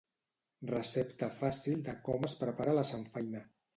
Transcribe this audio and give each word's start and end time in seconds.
Recepta 0.69 1.29
fàcil 1.41 1.85
de 1.91 1.97
com 2.09 2.27
es 2.31 2.37
prepara 2.43 2.77
la 2.81 2.87
samfaina. 2.93 3.45